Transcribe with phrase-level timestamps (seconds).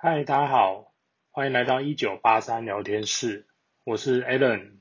[0.00, 0.92] 嗨，大家好，
[1.32, 3.48] 欢迎来到一九八三聊天室，
[3.82, 4.74] 我是 Alan。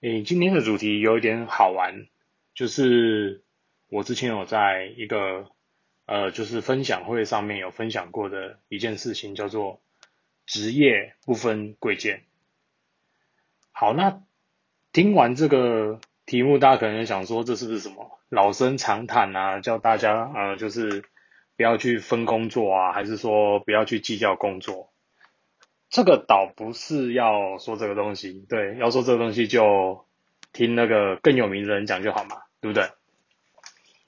[0.00, 2.08] 诶，今天的主题有一点好玩，
[2.52, 3.44] 就是
[3.88, 5.48] 我之前有在一个
[6.04, 9.80] 呃，就是分享会上面有分享过的一件事情，叫做
[10.46, 12.24] 职业不分贵贱。
[13.70, 14.20] 好，那
[14.90, 19.60] 听完这个题目，大家可能想说，这是不是什么老生常谈啊？
[19.60, 21.04] 叫大家呃，就是。
[21.56, 24.92] 不要去分工作啊，还是说不要去计较工作？
[25.88, 30.04] 这个倒不是要说这个东西，对，要说这个东西就
[30.52, 32.90] 听那个更有名的人讲就好嘛，对不对？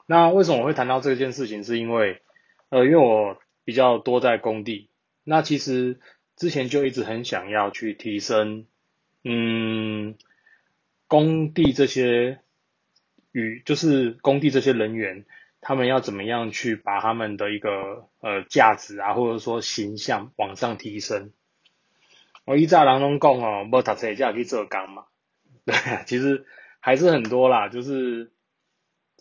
[0.07, 1.65] 那为什么我会谈到这件事情？
[1.65, 2.21] 是因为
[2.69, 4.91] 呃，因为我比较多在工地，
[5.25, 6.01] 那其实
[6.37, 8.67] 之前就一直很想要去提升，
[9.25, 10.17] 嗯，
[11.07, 12.41] 工地这些
[13.33, 15.25] 与就是工地这些人员。
[15.61, 21.33] 他们要怎么样去把他们的一个呃价值啊，或者说形象往上提升？
[22.45, 25.05] 我一在郎中讲哦，无读册就要去做工嘛。
[25.65, 25.75] 对，
[26.07, 26.47] 其实
[26.81, 28.33] 还是很多啦，就是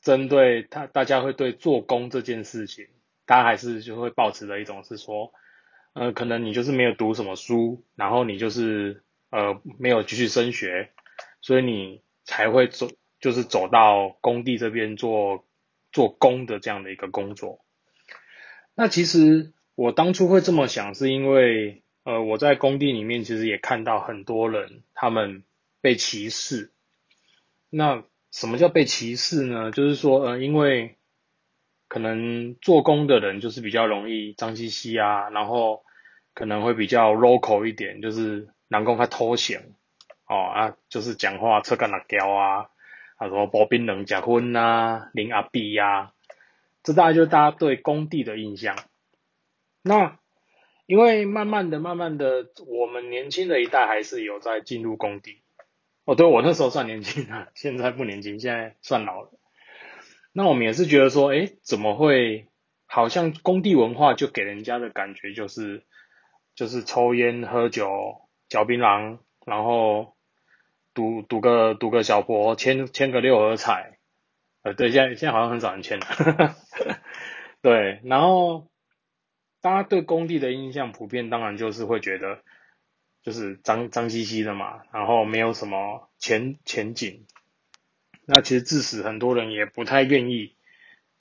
[0.01, 2.87] 针对他，大家会对做工这件事情，
[3.25, 5.33] 大家还是就会保持的一种是说，
[5.93, 10.91] 呃，可能你就是没有读什么书，然后你就是呃没有继续升学，
[11.41, 12.87] 所以你才会走，
[13.19, 15.46] 就是走到工地这边做。
[15.97, 17.65] 做工的这样的一个工作，
[18.75, 25.43] 那其实我当初会这么想，是因为呃我在工地里面其实也看到很多人他们
[25.81, 26.71] 被歧视。
[27.71, 29.71] 那什么叫被歧视呢？
[29.71, 30.97] 就是说呃因为
[31.87, 35.83] 可能做工的人就是比较容易脏兮兮啊，然后
[36.35, 39.73] 可能会比较 local 一点，就是南工他偷闲
[40.27, 42.69] 哦啊，就是讲话侧干辣椒啊。
[43.19, 46.13] 他说：“薄冰冷结婚呐，林阿碧呀，
[46.83, 48.77] 这大概就是大家对工地的印象。
[49.81, 50.19] 那
[50.85, 55.41] 因为慢慢的、慢慢的，我们年轻的一代还是有在进入工地。
[56.05, 59.31] 哦，对我那时候算年轻啊， 现在不年轻，现在算老了。
[60.31, 62.47] 那我们也是觉得说，哎，怎么会
[62.85, 65.83] 好像工地文化就给人家的感觉就是
[66.53, 70.13] 就是抽烟、喝酒、嚼槟榔，然后。”
[70.97, 73.99] 赌赌个赌个小博签签个六合彩，
[74.63, 76.55] 呃，对，现在现在好像很少人签了，
[77.61, 78.67] 对，然后
[79.61, 82.39] 大家对工地的印象普遍当然就是会觉得
[83.21, 87.27] 就是脏脏兮兮的嘛，然后没有什么前前景，
[88.25, 90.55] 那其实致使很多人也不太愿意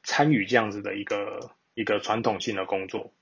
[0.03, 3.13] 参与这样子的一个一个传统性的工作。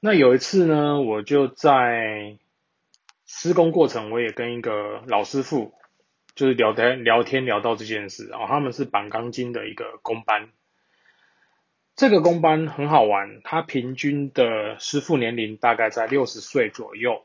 [0.00, 2.38] 那有一次呢，我就在。
[3.26, 5.72] 施工过程，我也跟一个老师傅
[6.34, 10.50] 就是聊天聊天聊到这件事，然后他们是绑钢筋的一个工班，
[11.94, 17.24] 这个工班很好玩，他平均的师傅年龄大概在六十岁左右。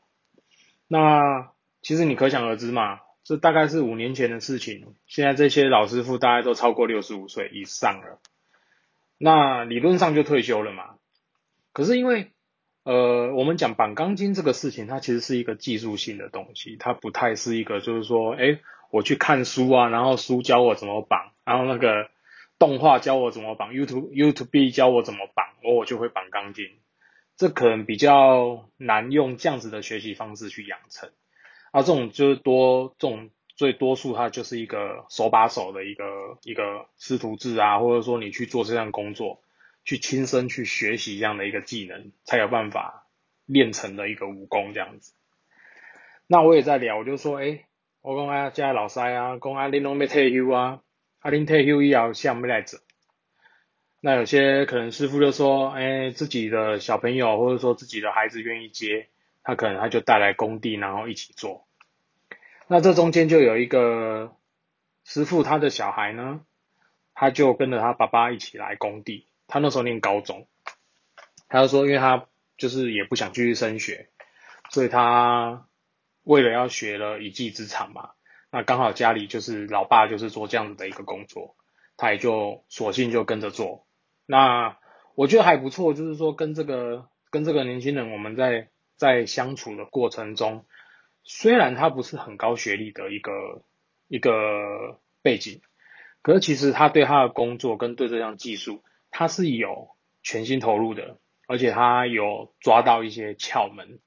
[0.86, 1.50] 那
[1.82, 8.20] 其实你可想而知嘛，这大概是五年前的事情，现在这些老师傅大概都超过六十五岁以上了，
[9.18, 10.96] 那理论上就退休了嘛。
[11.72, 12.32] 可是因为
[12.88, 18.60] 呃，我们讲绑钢筋这个事情，它其实是一个技术性的东西，它不太是一个就是说，哎，
[18.90, 22.08] 我去看书啊，然后书教我怎么绑，然后那个
[22.58, 26.64] 动画教我怎么绑，YouTube YouTube 教我怎么绑，我我就会绑钢筋。
[27.36, 31.10] 这可能比较难用这样子的学习方式去养成。
[31.72, 36.04] 啊，这种就是多这种最多数，它就是一个手把手的一个
[36.42, 39.42] 一个师徒制啊，或者说你去做这项工作。
[39.88, 43.06] 去亲身去学习这样的一个技能，才有办法
[43.46, 45.14] 练成的一个武功这样子。
[46.26, 47.64] 那我也在聊，我就说，哎，
[48.02, 50.82] 我讲啊，家老师啊，讲啊，恁拢要退休啊，
[51.20, 52.80] 啊，恁退休以后想要来做。
[54.02, 59.08] 那有些可能师傅就说，哎，自己的小朋友或者说自己的孩子愿意接，
[59.42, 61.66] 他可能他就带来工地，然后一起做。
[62.66, 64.36] 那这中间就有一个
[65.02, 66.42] 师傅，他的小孩呢，
[67.14, 69.24] 他就跟着他爸爸一起来工地。
[69.48, 70.46] 他那时候念高中，
[71.48, 72.26] 他就说，因为他
[72.58, 74.10] 就是也不想继续升学，
[74.70, 75.66] 所以他
[76.22, 78.10] 为了要学了一技之长嘛，
[78.52, 81.56] 那刚好家里就是老爸就是做这样子的一个工作，
[81.96, 83.86] 他也就索性就跟着做。
[84.26, 84.76] 那
[85.14, 90.66] 我觉得还不错，就是说跟这个跟这个年轻人我们在在相处的过程中，
[91.24, 93.32] 虽然他不是很高学历的一个
[94.08, 95.62] 一个背景，
[96.20, 98.82] 可是其实他对他的工作跟对这项技术。
[99.10, 99.90] 他是有
[100.22, 103.98] 全心投入的，而且他有抓到一些窍门，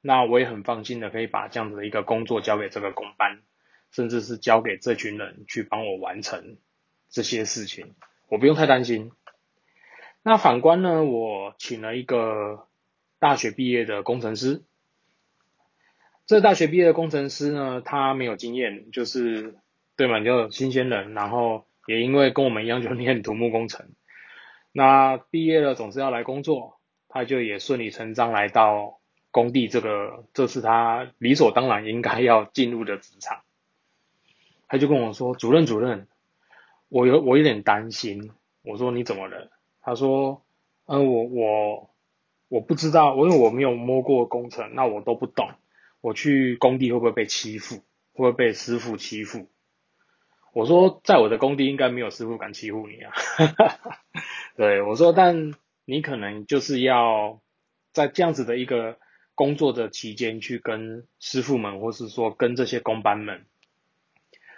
[0.00, 3.42] 那我也很放心的可以把这样子的一个工作交给这个工班，
[3.92, 6.56] 甚至是交给这群人去帮我完成
[7.08, 7.94] 这些事情，
[8.28, 9.12] 我不用太担心。
[10.22, 12.66] 那反观呢，我请了一个
[13.20, 14.62] 大学毕业的工程师。
[16.26, 19.54] 这大学毕业的工程师呢，他没有经验，就是
[19.94, 23.90] 对嘛，就新鲜人，然后也因为跟我们一样就 念土木工程，
[24.76, 26.78] 那毕业了总是要来工作，
[27.08, 29.00] 他就也顺理成章来到
[29.30, 33.40] 工地，这个这是他理所当然应该要进入的职场。
[34.68, 36.08] 他就跟我说：“主任，主任，
[36.90, 38.32] 我有我有点担心。”
[38.64, 39.50] 我说：“你怎么了？”
[39.80, 40.42] 他说
[40.84, 41.90] ：“嗯，我我
[42.48, 45.48] 我不知道，因为我没有摸过工程，那我都不懂。”
[46.02, 47.76] 我去工地会不会被欺负？
[47.76, 47.82] 会
[48.12, 49.48] 不会被师傅欺负？
[50.56, 53.12] 我说，在我的工地应该没有师傅敢欺负你啊。
[54.56, 55.52] 对，我说，但
[55.84, 57.42] 你可能就是要
[57.92, 58.98] 在这样子的一个
[59.34, 63.44] 工作的期间，去跟师傅们，或是说跟这些工班们，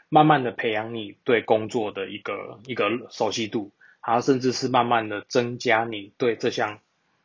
[0.09, 6.79] 慢慢的培养你对工作的一个一个熟悉度，还有甚至是慢慢的增加你对这项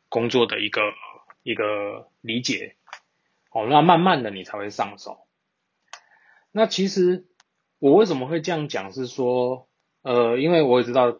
[0.09, 0.81] 工作的一个
[1.43, 2.75] 一个理解。
[3.51, 5.19] 哦，那慢慢的你才会上手。
[6.51, 7.25] 那其实
[7.83, 8.93] 我为什么会这样讲？
[8.93, 9.67] 是说，
[10.03, 11.19] 呃，因为我也知道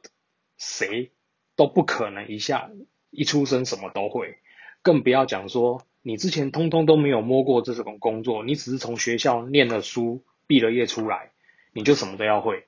[0.57, 1.11] 谁
[1.57, 2.71] 都不可能一下
[3.09, 4.37] 一出生什么都会，
[4.81, 11.31] 更不要讲说你之前通通都没有摸过这种工作，你只是从学校念了书，毕了业出来，
[11.73, 12.63] 你就什么都要会。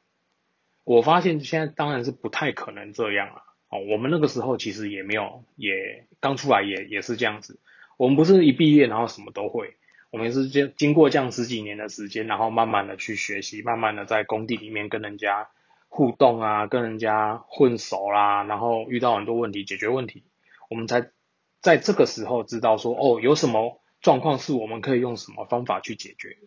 [0.84, 3.44] 我发现现在当然是不太可能这样了。
[3.70, 7.62] 哦，我们那个时候其实也没有，也刚出来也也是这样子。
[7.96, 9.78] 我们不是一毕业然后什么都会，
[10.16, 15.50] 我们是经经过这样十几年的时间，然后慢慢的去学习，慢慢的在工地里面跟人家
[15.90, 20.24] 互动啊，跟人家混熟啦，然后遇到很多问题解决问题，
[20.70, 21.12] 我们才
[21.60, 26.38] 在这个时候知道说，哦，有什么状况是我们可以用什么方法去解决。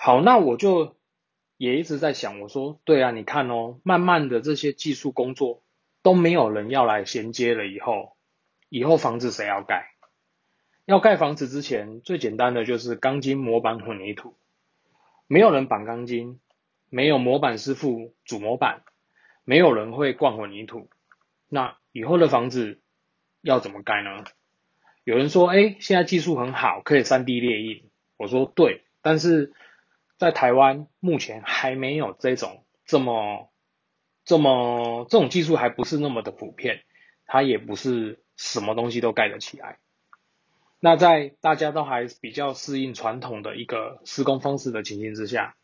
[0.00, 0.96] 好，那我就
[1.58, 5.62] 也一直在想，我说，对啊，你看哦，慢慢的这些技术工作
[6.02, 8.16] 都没有人要来衔接了以后。
[8.68, 9.92] 以后房子谁要盖？
[10.88, 14.34] 要盖房子之前，最简单的就是钢筋、模板、混凝土。
[15.26, 16.40] 没有人绑钢筋，
[16.88, 18.84] 没有模板师傅组模板，
[19.44, 20.88] 没有人会灌混凝土。
[21.46, 22.80] 那以后的房子
[23.42, 24.24] 要怎么盖呢？
[25.04, 29.52] 有人说：“哎，现在技术很好，可以三 D 列印。”我说：“对，但是
[30.16, 33.52] 在台湾目前还没有这种这么
[34.24, 36.80] 这么这种技术，还不是那么的普遍，
[37.26, 39.80] 它也不是。”什么东西都盖得起来。
[40.80, 45.56] 那在大家都还比较适应传统的一个施工方式的情形之下，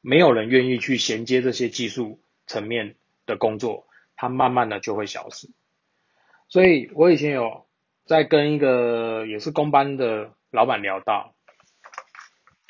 [0.00, 2.96] 没有人愿意去衔接这些技术层面
[3.26, 5.50] 的工作，它慢慢的就会消失。
[6.48, 7.66] 所以我以前有
[8.06, 11.34] 在跟一个也是工班的老板聊到，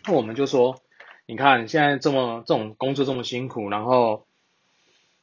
[0.04, 0.82] 那我们就说，
[1.26, 4.26] 你看现在这么这种工作这么辛苦，然后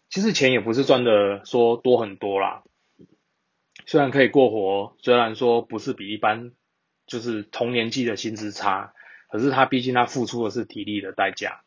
[0.09, 2.63] 其实钱也不是赚的说多很多啦。
[3.87, 6.53] 虽然可以过活，虽然说不是比一般
[7.05, 8.93] 就是同年纪的薪资差，
[9.29, 11.61] 可是他毕竟他付出的是体力的代价，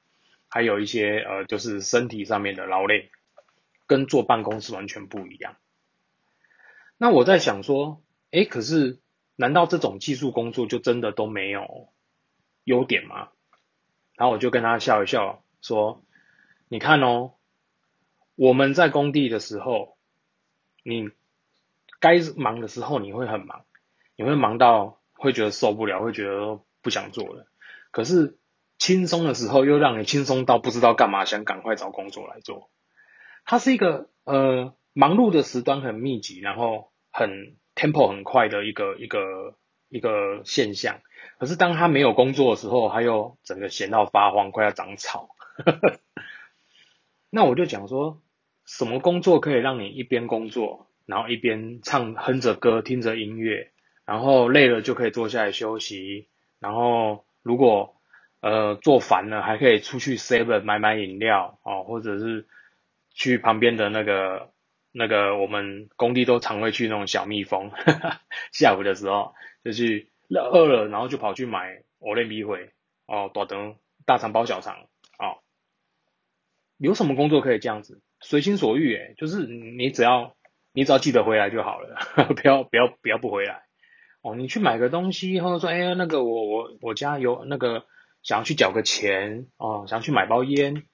[0.49, 3.11] 还有一些呃就是身体上面的劳累，
[3.87, 5.56] 跟坐办公室完全不一样。
[6.97, 8.99] 那我在想说，哎，可是
[9.37, 11.88] 难道这种技术工作就真的都没有
[12.65, 13.29] 优点吗？
[14.17, 16.03] 然后我就跟他笑一笑说，
[16.69, 17.35] 你看哦，
[18.35, 19.97] 我们在工地的时候，
[20.82, 21.11] 你。
[22.00, 23.64] 该忙的时候你会很忙，
[24.17, 27.46] 你会忙到会觉得受不了，会觉得不想做了。
[27.90, 28.38] 可是
[28.78, 32.70] 轻松的时候又让你轻松到不知道干嘛，想赶快找工作来做。
[33.44, 39.56] 它是一个呃忙碌的时段很密集，然后很 tempo 很快的一个一个
[39.88, 41.00] 一个现象。
[41.38, 45.31] 可是当他没有工作的时候，他又整个闲到发慌，快要长草。
[47.31, 48.20] 那我就讲说，
[48.64, 50.87] 什么工作可以让你一边工作？
[51.08, 53.70] 然后一边唱哼着歌，听着音乐，
[54.05, 56.29] 然后累了就可以坐下来休息。
[56.60, 57.96] 然后如果
[58.43, 62.46] 呃做烦了，还可以出去 seven 买买饮料哦，或者是
[63.10, 64.50] 去旁边的那个
[64.93, 67.70] 那个我们工地都常会去那种小蜜蜂，
[68.53, 69.34] 下午的时候
[69.65, 72.69] 就去饿了，然后就跑去买我那米会
[73.06, 74.77] 哦，大等大肠包小肠
[75.19, 75.41] 哦。
[76.77, 78.94] 有什么工作可以这样子随心所欲？
[78.94, 80.34] 诶，就是你只要。
[80.79, 81.97] 你只要记得回来就好了，
[82.37, 83.65] 不要不要不要不回来
[84.23, 84.37] 哦。
[84.37, 87.85] 你去买个东西，或者说，哎呀，那个我我我家有那个
[88.23, 90.85] 想要去缴个钱哦，想要去买包烟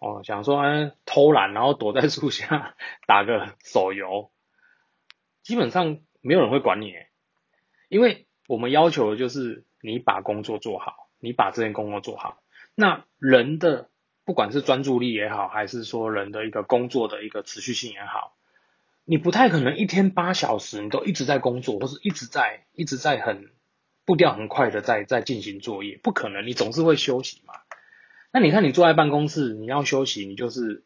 [0.00, 2.74] 哦，想说哎偷懒，然后躲在树下
[3.06, 4.30] 打个手游，
[5.42, 6.94] 基本上没有人会管你，
[7.90, 12.38] 因为我们要求的就是你把工作做好，你把这件工作做好。
[12.74, 13.90] 那人的
[14.24, 18.32] 不管是专注力也好，还是说人的一个工作的一个持续性也好。
[19.08, 23.50] 你不太可能一天八小时你都一直在工作，或是一直在一直在很
[24.04, 27.54] 步调很快的在在进行作业，不可能，你总是会休息嘛。
[28.32, 30.82] 那你看你坐在办公室，你要休息，你就是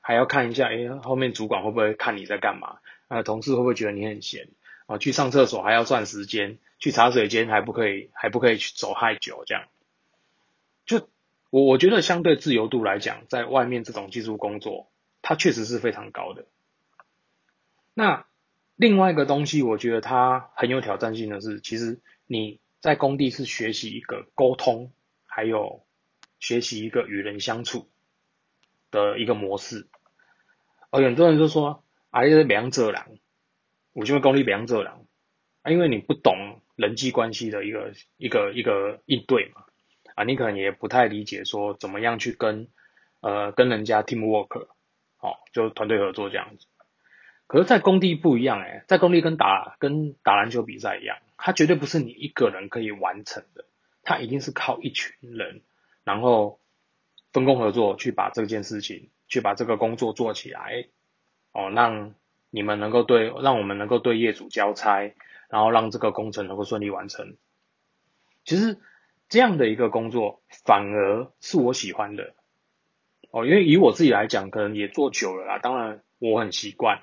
[0.00, 2.80] 还要看一下，哎，后面主管会不会看你在干嘛？
[3.08, 4.48] 呃，同事会不会觉得你很闲？
[4.84, 9.64] 啊，去上厕所还要算时间，去茶水间还不可以，还不可以去走太久，这样。
[10.84, 11.08] 就
[11.48, 14.90] 我我觉得相对自由度来讲，在外面这种技术工作，
[15.22, 16.44] 它确实是非常高的。
[17.94, 18.26] 那
[18.76, 24.92] 另外一个东西，我觉得它很有挑战性的是，其实你在工地是学习一个沟通，
[25.26, 25.86] 还有
[26.40, 27.88] 学习一个与人相处
[28.90, 29.86] 的一个模式。
[30.90, 33.20] 而很多人就说，啊，这两者人，
[33.92, 34.92] 我就会功力两者人，
[35.62, 39.64] 啊，因为你不懂人际关系的一个一个一个应对嘛，
[40.16, 42.68] 啊，你可能也不太理解说怎么样去跟
[43.20, 44.66] 呃跟人家 team work，
[45.20, 46.66] 哦，就团队合作这样子。
[47.54, 53.64] 可是，在工地不一样哎，在工地跟打跟打篮球比赛一样，它绝对不是你一个人可以完成的，
[54.02, 55.62] 它一定是靠一群人，
[56.02, 56.58] 然后
[57.32, 60.86] 分工合作去把这件事情，去把这个工作做起来，
[61.52, 62.16] 哦，让
[62.50, 65.14] 你们能够对，让我们能够对业主交差，
[65.48, 67.36] 然后让这个工程能够顺利完成。
[68.44, 68.80] 其实
[69.28, 72.34] 这样的一个工作，反而是我喜欢的，
[73.30, 77.02] 哦，因为以我自己来讲，可能也做久了啦，当然我很习惯。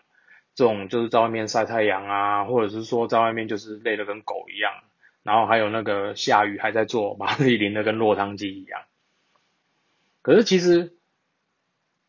[0.53, 4.73] 这种就是在外面晒太阳啊，或者是说在外面就是累得跟狗一样，
[5.23, 8.83] 然后还有那个下雨还在做，把自己淋得跟落汤鸡一样。
[10.21, 10.97] 可是其实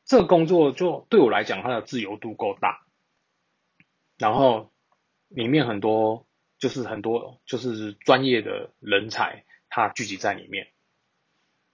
[0.04, 2.84] 这个工作就对我来讲，它的自由度够大，
[4.18, 4.72] 然后
[5.28, 6.26] 里面很多
[6.58, 10.68] 就是很多就是专业的人才，他聚集在里面。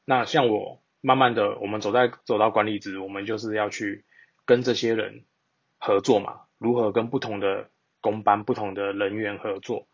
[0.05, 4.05] 那像我慢慢的，我们走在走到管理职，我们就是要去
[4.45, 5.25] 跟这些人
[5.79, 6.43] 合作嘛。
[6.59, 9.87] 如何跟不同的工班、不同的人员合作？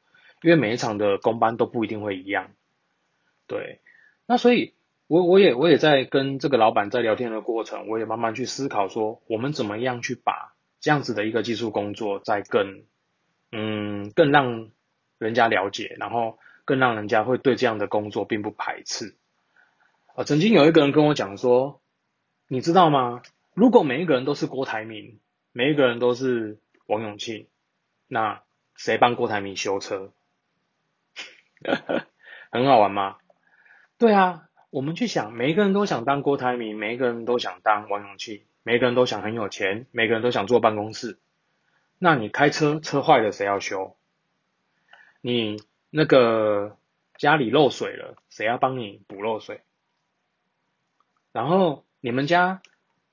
[0.42, 2.50] 因为每一场的工班都不一定会一样。
[3.46, 3.80] 对，
[4.26, 4.74] 那所以，
[5.06, 12.82] 我我也我也在跟这个老板在聊天的过程，我也慢慢去思考说，我们怎么样去把这样子的一个技术工作，再更
[13.52, 14.70] 嗯更让
[15.18, 19.16] 人家了解，然后更让人家会对这样的工作并不排斥。
[20.14, 21.80] 啊，曾经有一个人跟我讲说，
[22.48, 23.22] 你知道吗？
[23.54, 25.20] 如果每一个人都是郭台铭。
[25.56, 27.46] 每一个人都是王永庆，
[28.08, 28.42] 那
[28.74, 30.12] 谁帮郭台铭修车？
[32.50, 33.18] 很好玩吗？
[33.96, 41.20] 对啊，我们去想，每一个人都想当郭台铭，每一个人都想当王永庆，每一个人都想很有钱，每个人都想坐办公室。
[42.00, 43.96] 那你开车车坏了谁要修？
[45.20, 46.76] 你那个
[47.16, 49.60] 家里漏水了，谁要帮你补漏水？
[51.30, 52.60] 然后你们家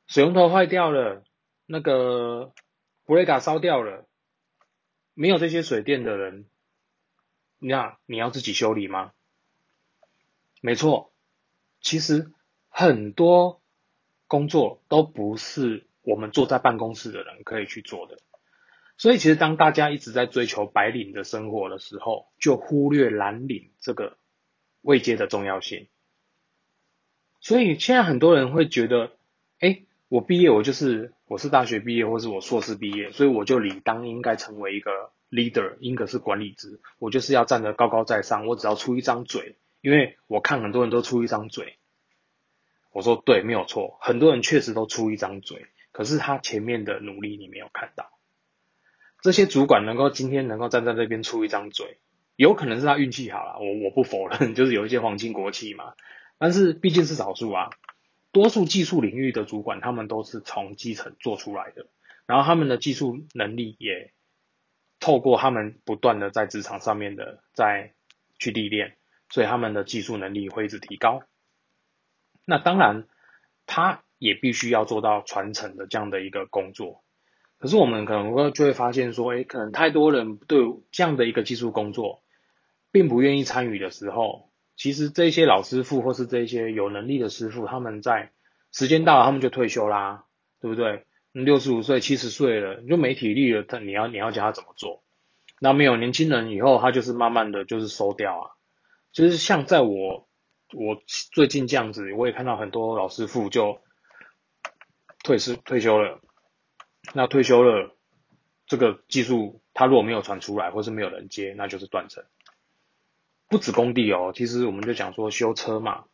[0.08, 1.22] 水龙头坏掉了。
[1.72, 2.52] 那个
[3.06, 4.06] 布雷卡烧掉了，
[5.14, 6.46] 没有这些水电的人，
[7.60, 9.14] 那你要自己修理吗？
[10.60, 11.14] 没错，
[11.80, 12.34] 其实
[12.68, 13.62] 很多
[14.28, 18.18] 工作都不是我们坐在办公室的人可以去做的。
[18.98, 24.18] 所以，其实当大家一直在追求白领的生活的时候，就忽略蓝领这个
[24.82, 25.88] 位阶的重要性。
[27.40, 29.14] 所以，现在很多人会觉得，
[29.60, 29.86] 哎。
[30.12, 34.92] 我毕业，我就是我是大学毕业，或是我硕士毕业，所以我就理当应该成为一个
[35.30, 41.78] leader，应该是管理职，我就是要站得高高在上，我只要出一张嘴，因为我看很多人都出一张嘴。
[42.92, 48.12] 我说对，没有错，很多人确实都出一张嘴，可是他前面的努力你没有看到。
[49.22, 52.00] 这些主管能够今天能够站在这边出一张嘴，
[52.36, 55.94] 有可能是他运气好了，我我不否认， 就是有一些皇亲国戚嘛，
[56.38, 57.70] 但是毕竟是少数啊。
[58.32, 61.88] 多数技术领域的主管，他们都是从基层做出来的，
[62.26, 64.14] 然后他们的技术能力也
[65.02, 67.94] 透过他们不断的在职场上面的在
[68.40, 68.96] 去历练，
[69.30, 71.24] 所以他们的技术能力会一直提高。
[72.46, 73.06] 那当然，
[73.66, 77.04] 他也必须要做到传承的这样的一个工作。
[77.58, 80.60] 可是我们可能会就会发现说，哎，可能太多人对
[80.92, 82.24] 这样的一个技术工作
[82.92, 84.51] 并不愿意参与的时候。
[84.76, 88.32] 其实这些老师傅或是这些有能力的师傅，他们在
[88.72, 90.26] 时间到了，他们就退休啦，
[90.60, 91.06] 对不对？
[91.34, 95.04] 六十五岁、七十岁了，就没体力了，他你要你要教他怎么做？
[95.60, 98.52] 那没有年轻人以后，他就是慢慢的就是收掉啊。
[99.14, 100.28] 就是像在我
[100.74, 101.02] 我
[101.32, 103.82] 最近这样子，我也看到很多老师傅就
[105.24, 106.20] 退是退休了。
[107.14, 107.96] 那退休了，
[108.66, 112.24] 这个技术他如果没有传出来，或是没有人接，那就是断层。
[113.52, 116.06] 不止工地哦，其实我们就讲说修车嘛，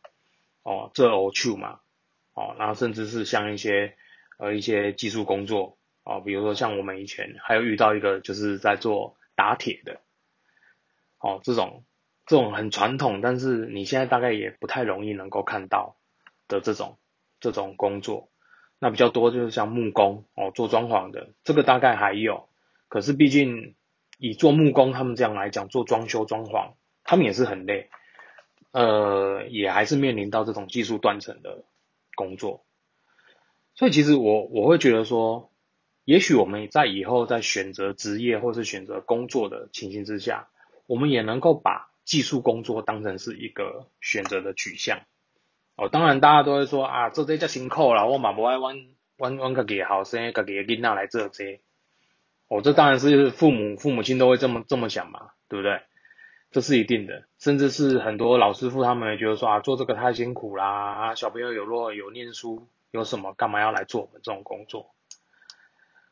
[0.64, 1.78] 哦，这 O 去嘛，
[2.34, 3.94] 哦，然后甚至是像一些
[4.38, 10.00] 呃一些技术工作哦，比如说像我们以前还有遇到一个就是在做打铁的，
[11.20, 11.84] 哦，这种
[12.26, 15.96] 这种很传统，但是你现在大概也不太容易能够看到
[16.48, 16.98] 的这种
[17.38, 18.30] 这种工作。
[18.80, 22.48] 那比较多就是像木工哦，做装潢的，这个大概还有。
[22.88, 23.76] 可是毕竟
[24.18, 26.72] 以做木工他们这样来讲，做装修装潢，
[27.08, 27.88] 他们也是很累，
[28.70, 31.64] 呃，也还是面临到这种技术断层的
[32.14, 32.66] 工作。
[33.74, 35.50] 所以其实我我会觉得说，
[36.04, 40.50] 也许我们在以后在选择职业或是选择工作的情形之下，
[40.86, 45.00] 我们也能够把技术工作当成是一个选择的取向。
[45.76, 48.76] 哦，当然大家都会说啊，做这叫辛苦啦，我嘛不爱弯
[49.16, 51.62] 弯弯个给好生个给囡仔来做这，
[52.48, 55.80] 哦，这当然是父母父母亲都会这么这么想嘛，对不对？
[56.50, 64.94] 这是一定的，甚至是很多老师傅他们也觉得说啊，做这个太辛苦啦，啊，小朋友有若有念书有什么，干嘛要来做我们这种工作？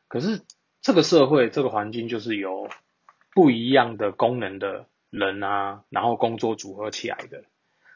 [0.08, 0.42] 可是
[0.82, 2.68] 这个社会这个环境就是由
[3.34, 7.44] 不一样的功能的人啊，然后工作组合起来的。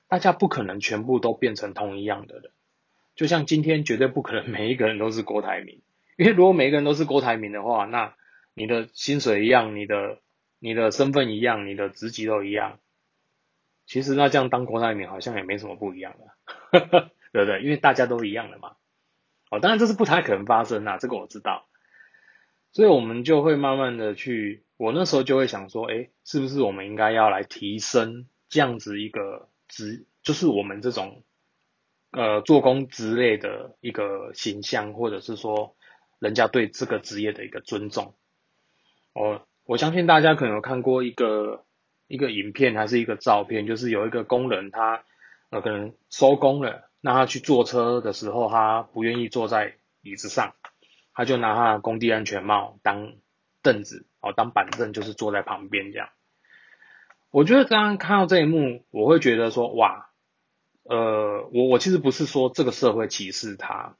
[0.08, 2.50] 大家不可能全部都变成同一样的人，
[3.14, 5.82] 就像今天绝对不可能每一个人都是郭台铭，
[6.16, 8.14] 因为如果每一个人都是郭台铭的话，那
[8.54, 10.18] 你的薪水一样，你的
[10.60, 12.78] 你的身份一样，你的职级都一样，
[13.86, 17.60] 其实那这样当郭台铭好像也没什么不一样的， 对不对？
[17.62, 18.76] 因为大家都一样的嘛。
[19.50, 21.66] 哦，当然这是不太可能发生啊，这个我知道，
[22.70, 29.48] 所以我们就会慢慢的去，我那时候就会想说，哎，是不是我们应该要来提升这样子一个。
[29.72, 31.22] 职就是我们这种
[32.10, 35.76] 呃做工之类的一个形象，或者是说
[36.18, 38.16] 人家对这个职业的一个尊重。
[39.12, 41.64] 哦，我相信大家可能有看过一个
[42.08, 45.04] 一个影片还是一个照片，就是有一个工人他
[45.48, 50.54] 呃可能收工了，那他去坐车的时候，他不愿意坐在椅子上，
[51.14, 53.12] 他就拿他的工地安全帽当
[53.62, 56.08] 凳子哦，当板凳，就是坐在旁边这样。
[57.30, 60.08] 我觉得刚刚看到这一幕，我会觉得说，哇，
[60.82, 63.94] 呃，我我其实不是说这个社会歧视他，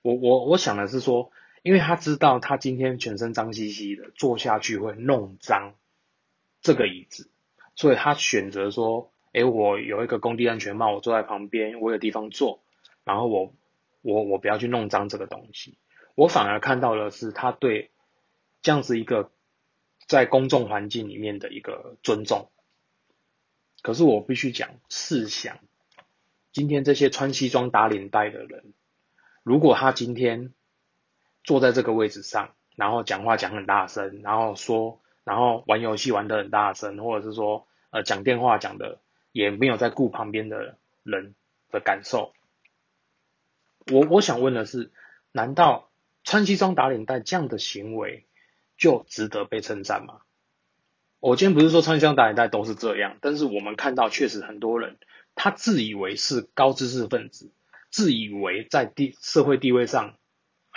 [0.00, 1.32] 我我我想的是说，
[1.68, 5.74] 因为他知道他今天全身脏兮兮的，坐下去会弄脏
[6.62, 7.30] 这个椅子，
[7.76, 12.62] 所以他选择说，诶，我有一个工地安全帽，我坐在旁边，我有地方坐，
[13.04, 13.54] 然后我
[14.00, 15.76] 我我不要去弄脏这个东西，
[16.14, 17.90] 我反而看到的是他对
[18.62, 19.30] 这样子一个
[20.06, 22.50] 在公众环境里面的一个尊重。
[23.82, 25.58] 可是我必须讲，试想，
[26.50, 28.72] 今天这些穿西装打领带的人，
[29.42, 30.54] 如果他今天
[31.44, 38.98] 坐在这个位置上，然后讲话讲很大声，然后说，然后玩游戏玩的很大声，或者是说，呃，讲电话讲的
[39.32, 41.34] 也没有在顾旁边的人
[41.70, 42.32] 的感受，
[43.90, 44.90] 我我想问的是，
[45.32, 45.90] 难道
[46.24, 48.26] 穿西装打领带这样的行为
[48.76, 50.20] 就值得被称赞吗？
[51.20, 54.98] 我今天不是说穿西装打领带都是这样，但是我们看到确实很多人，
[55.34, 57.50] 他自以为是高知识分子，
[57.90, 60.17] 自以为在地社会地位上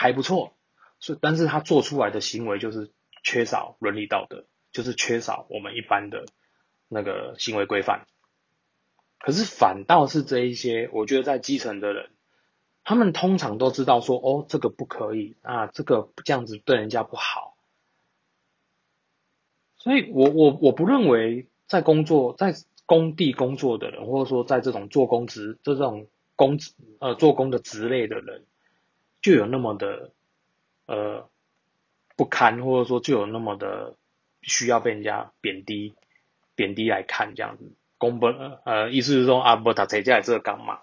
[0.01, 0.55] 还不错，
[0.99, 6.25] 所以但是他做出来的行为就是缺少伦理道德，就是缺少我们一般的
[6.87, 8.07] 那个行为规范。
[9.19, 12.09] 可是反倒是这一些，我觉得在基层的人，
[12.83, 17.55] 他们通常都知道说，哦，这个不可以啊，这个这样子对人家不好。
[19.77, 22.55] 所以，我我我不认为在工作在
[22.87, 28.47] 工地工作的人，或者说在这种做工职这种工职呃做工的职类的人，
[29.21, 30.11] 就有那么的
[30.85, 31.29] 呃
[32.15, 33.95] 不堪，或者说就有那么的
[34.41, 35.93] 需要被人家贬低
[36.55, 37.71] 贬低来看这样子。
[37.97, 40.79] 宫本呃意思是说啊不他谁在这干嘛？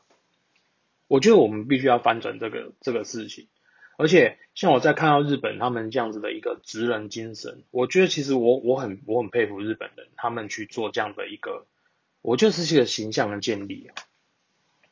[1.08, 3.48] 我觉得我们必须要翻转这个这个事情。
[3.96, 11.66] 而且像我在看到日本他们这样子的一个职人精神，我觉得其实我我很我很佩服日本人，他们去做这样的一个，
[12.22, 13.98] 我就是一个形象的建立啊。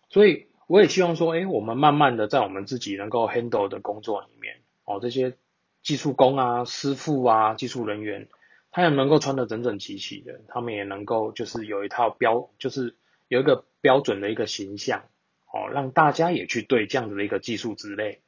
[0.09, 5.37] 所以我也希望说，哎，我们慢慢的在我们自己能够 handle 的工作里面，哦，这些
[5.83, 8.29] 技术工啊、师傅啊、技术人员，
[8.73, 12.97] 他也能够穿得整整齐齐的，他们也能够就是有一套标，就是
[13.29, 15.05] 有一个标准的一个形象，
[15.53, 18.23] 哦，让大家也去对这样子的一个技术之类。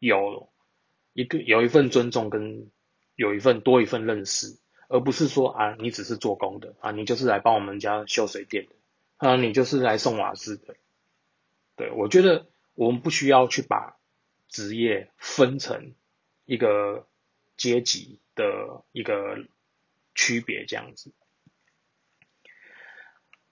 [0.00, 0.50] 有
[1.12, 2.70] 一个有一份尊重跟
[3.14, 8.72] 有一份多一份认识，而不是说啊你只是做工的啊你就是来帮我们家修水电的
[9.16, 10.74] 啊你就是来送瓦斯的，
[11.76, 13.96] 对我觉得我们不需要去把
[14.48, 15.94] 职业分成
[16.44, 17.06] 一个
[17.56, 19.38] 阶级的一个
[20.14, 21.12] 区别这样子。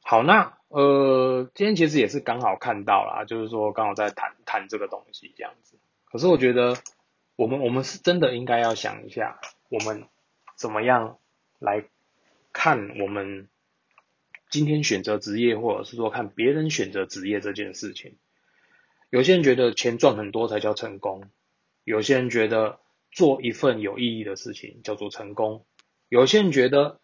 [0.04, 5.78] 好，那呃今天其实也是刚好看到啦，就是说刚好在谈谈这个东西这样子。
[6.04, 6.76] 可是我觉得，
[7.36, 10.06] 我们我们是真的应该要想一下，我们
[10.56, 11.18] 怎么样
[11.58, 11.84] 来
[12.52, 13.48] 看我们
[14.52, 18.18] 今天选择职业，或者是说看别人选择职业这件事情。
[19.08, 21.24] 有些人觉得钱赚很多才叫成功，
[21.84, 22.78] 有些人觉得
[23.10, 25.64] 做一份有意义的事情叫做成功，
[26.10, 27.00] 有些人觉得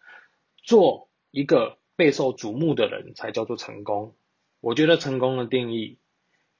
[0.63, 4.15] 做一个备受瞩目的人才叫做成功。
[4.59, 5.97] 我觉得成功的定义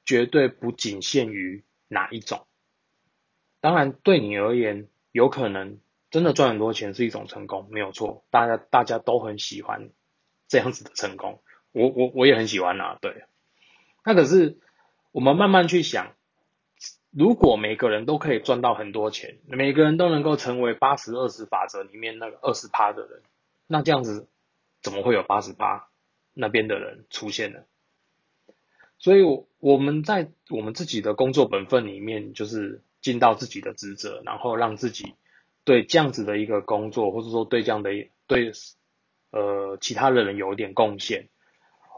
[0.05, 2.47] 绝对不仅限于哪一种。
[3.61, 8.25] 当然，对你而言，有可能真的赚很多钱是一种成功，没有错。
[8.31, 9.91] 大家大家都很喜欢
[10.49, 12.97] 这样子的成功，我我我也很喜欢啊。
[12.99, 13.23] 对，
[14.03, 14.57] 那可是
[15.13, 16.13] 我们慢慢去想，
[17.11, 23.21] 如果每个人都可以赚到很多钱，每个人都能够成为八十二十法则里面那个二十趴的人，
[23.67, 24.27] 那这样子
[24.81, 25.87] 怎么会有八十趴
[26.33, 27.59] 那边的人出现呢？
[28.97, 29.23] 所以，
[29.59, 32.81] 我们在我们自己的工作本分里面，就是。
[33.01, 35.15] 尽到自己的职责，然后让自己
[35.63, 37.91] 对这样子的一个工作，或者说对这样的
[38.27, 38.51] 对
[39.31, 41.29] 呃其他的人有一点贡献。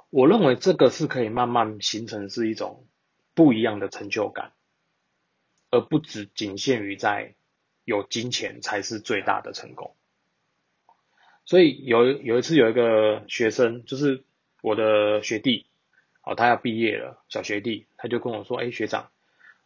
[0.10, 2.86] 我认为这个是可以慢慢形成是一种
[3.34, 4.52] 不一样的成就感，
[5.70, 7.36] 而不只仅限于在
[7.86, 9.96] 有金钱才是最大的成功。
[11.46, 14.24] 所以有有一次有一个学生，就是
[14.62, 15.66] 我的学弟，
[16.24, 19.10] 哦，他要毕业了，小学弟，他就跟我说：“哎，学长。”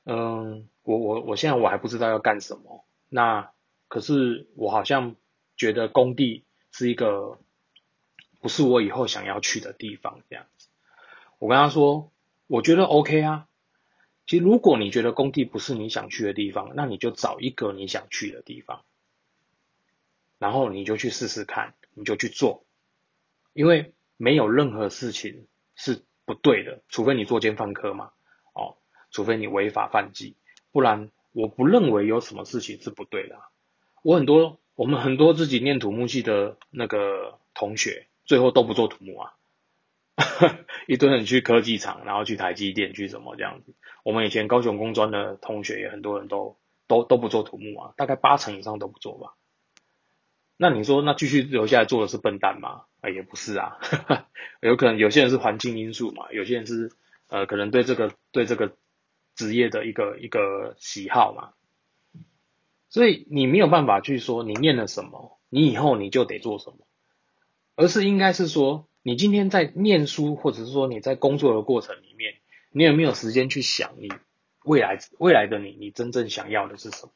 [0.06, 2.86] 嗯，我我我现在我还不知道要干什么。
[3.10, 3.52] 那
[3.88, 5.16] 可是我好像
[5.58, 7.40] 觉得工地是一个
[8.46, 10.68] 不是我以后想要去的地方，这样子。
[11.40, 12.12] 我跟他说，
[12.46, 13.48] 我觉得 OK 啊。
[14.28, 18.84] 其实如果你觉得工地不是你想去的地方，那你就找一个你想去的地方，
[20.38, 22.64] 然后你就去试试看，你就去做。
[23.54, 28.12] 因为没有任何事情是不对的，除非你作奸犯科嘛。
[28.54, 28.78] 哦
[29.10, 30.36] 除非你违法犯纪，
[30.72, 33.40] 不然我不认为有什么事情是不对的。
[34.04, 39.34] 我很多我们很多自己念土木系的那个同学，最后都不做土木啊，
[40.88, 43.74] 一堆人去科技厂，然后去台积电去什么这样子。
[44.04, 46.58] 我们以前高雄工专的同学也很多人都
[46.88, 49.34] 都都不做土木啊，大概八成以上都不做吧。
[50.58, 52.84] 那你说那继续留下来做的是笨蛋吗？
[53.02, 53.78] 啊，也不是啊，
[54.62, 56.92] 有可能有些人是环境因素嘛，有些人是
[57.28, 58.76] 呃可能对这个对这个。
[59.38, 61.52] 职业的一个一个喜好嘛，
[62.88, 66.85] 所以你没有办法去说你念了什么，你以后你就得做什么，
[67.76, 72.36] 而是应该是说，你今天在念书，或者是说你在工作的过程里面，
[72.72, 74.10] 你有没有时间去想你
[74.64, 77.12] 未来未来的你，你真正想要的是什么？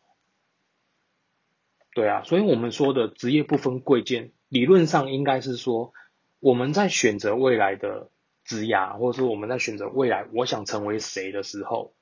[1.93, 5.93] 对啊，所以我们说的职业不分贵贱，理论上应该是说，
[6.39, 8.09] 我们在选择未来的
[8.43, 11.93] 职涯，或者说我们在选择未来我想成为谁的时候。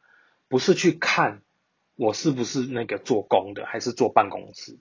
[0.50, 1.42] 不是去看
[1.96, 4.80] 我是不是那个做工的，还是坐办公室？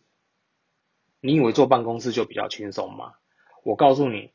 [1.19, 3.15] 你以为坐办公室就比较轻松吗？
[3.66, 4.31] 我告诉你，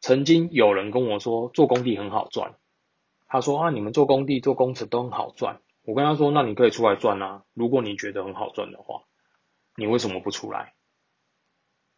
[0.00, 2.54] 曾经有人跟我说做工地很好赚。
[3.26, 5.60] 他说啊，你们做工地做工程都很好赚。
[5.82, 7.42] 我跟他说，那你可以出来赚啊。
[7.54, 9.02] 如果你觉得很好赚的话，
[9.76, 10.74] 你为什么不出来？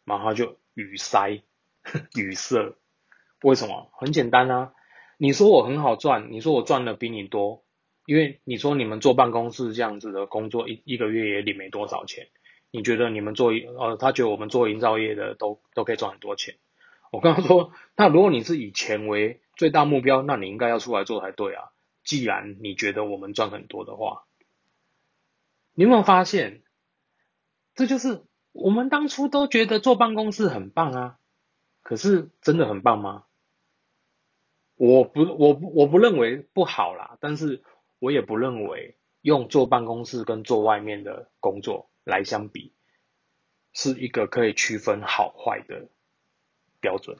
[0.06, 1.42] 然后他就语塞
[2.16, 2.72] 语塞。
[3.42, 3.90] 为什么？
[3.92, 4.72] 很简单啊。
[5.18, 7.62] 你说我很好赚，你说我赚的比你多。
[8.06, 12.28] 因为你说你们坐办公室这样子的工作，一一个月也领没多少钱。
[12.76, 16.56] 你觉得你们做呃，他觉得我们做营造业的都都可以赚很多钱。
[17.10, 21.70] 我跟他说，那如果你是以钱为最大目标，那你应该要出来做才对啊。
[22.04, 24.24] 既然你觉得我们赚很多的话，
[25.74, 26.62] 你有没有发现，
[27.74, 31.18] 这就是我们当初都觉得坐办公室很棒啊。
[31.82, 33.24] 可是真的很棒吗？
[34.76, 37.62] 我不，我不，我不认为不好啦，但是。
[37.98, 42.72] 我也不认为用坐办公室跟坐外面的工作来相比，
[43.74, 45.90] 是一个可以区分好坏的
[46.80, 47.18] 标准。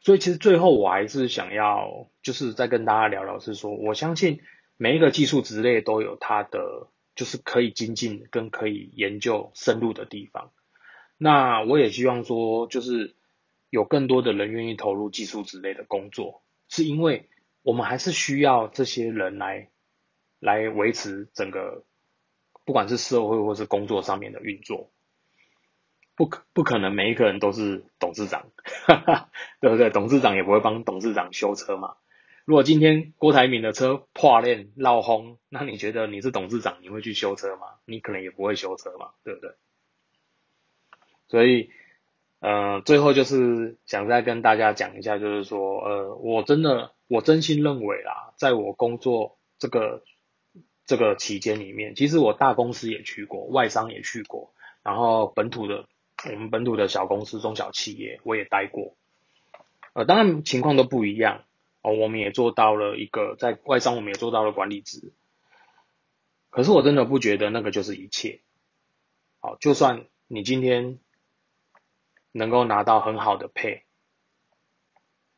[0.00, 4.40] 所以其实最后我还是想要，就是再跟大家聊聊，是说我相信
[4.76, 10.50] 每一个技术职类都有它的就是可以精进跟可以研究深入的地方。
[11.18, 13.14] 那我也希望说，就是
[13.70, 17.28] 有更多的人愿意投入技术之类的工作，是因为。
[17.66, 19.70] 我们还是需要这些人来
[20.38, 21.86] 来维持整个，
[22.64, 24.90] 不管是社会或是工作上面的运作，
[26.16, 28.50] 不可不可能每一个人都是董事长，
[29.60, 29.90] 对不对？
[29.90, 31.96] 董事长也不会帮董事长修车嘛。
[32.44, 37.66] 如果今天郭台铭的车破链闹轰，那你觉得你是董事长，你会去修车吗？
[37.84, 39.50] 你可能也不会修车嘛，对不对？
[41.28, 41.70] 所以。
[42.40, 50.02] 呃，最后就是想再跟大家讲一下，就是说，呃，我真的，我真心认为啦，在我工作这个
[50.86, 55.88] 这个期间里面，其实我大公司也去过，外商也去过，然后本土的
[56.24, 58.96] 我们本土的小公司、中小企业我也待过，
[59.94, 61.44] 呃，当然情况都不一样
[61.82, 61.92] 哦。
[61.92, 65.12] 我们也做到了一个在外商，我们也做到了管理职，
[66.50, 68.40] 可是我真的不觉得那个就是一切。
[69.40, 70.98] 好，就算你今天
[72.32, 73.84] 能够拿到很好的配，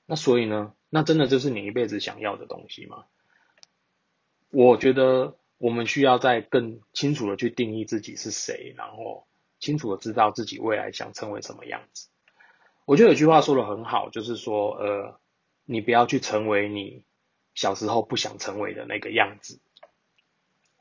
[0.06, 3.04] 那所以呢，那真的就是你一辈子想要的东西吗？
[4.59, 9.27] 我觉得我们需要再更清楚的去定义自己是谁，然后
[9.59, 12.09] 清楚的知道自己未来想成为什么样子。
[12.87, 15.21] 我觉得有句话说的很好，就是说，呃，
[15.66, 17.05] 你不要去成为你
[17.55, 19.61] 小时候不想成为的那个样子。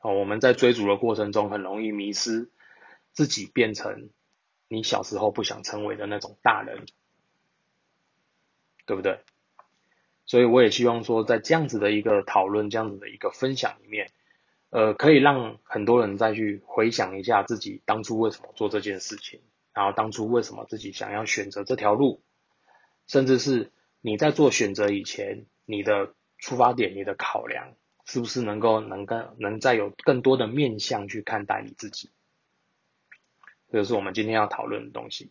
[0.00, 2.48] 哦，我们在追逐的过程中很容易迷失
[3.12, 4.08] 自己，变成
[4.68, 6.86] 你小时候不想成为的那种大人，
[8.86, 9.20] 对不对？
[10.26, 14.10] 所以我也希望说，在这样子的一个讨论、这样子的一个分享里面，
[14.70, 19.40] 呃，可以让很多人再去回想一下自己当初为什么做这件事情，
[19.72, 22.22] 然后当初为什么自己想要选择这条路，
[23.06, 32.10] 甚至是你在做选择以前，你的出发点、你的考量，是不是能够能更能再有更多的面向去看待你自己？
[33.70, 35.30] 这是我们今天要讨论的东西。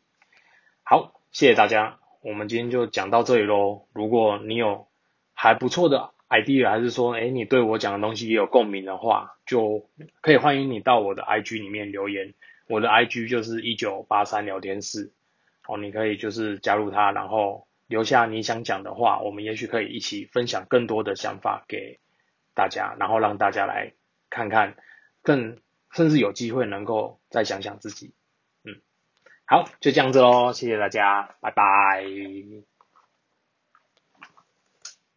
[0.83, 1.99] 好，谢谢大家。
[2.25, 3.85] 我们今天就讲到这里喽。
[3.93, 4.87] 如果你有
[5.35, 9.87] 还不错的 idea，还是说，哎，你对我讲的东西也有共鸣的话，就
[10.21, 12.33] 可以欢迎你到我的 IG 里面留言。
[12.67, 15.13] 我的 IG 就是一九八三聊天室，
[15.67, 21.99] 哦，你可以就是加入它，然后留下你想讲的话，我们也许可以一起分享更多的想法给
[22.55, 23.93] 大家，然后让大家来
[24.31, 24.75] 看看，
[25.21, 25.59] 更
[25.91, 28.15] 甚至有机会能够再想想自己。
[29.47, 32.03] 好，就这样子喽，谢谢大家，拜拜。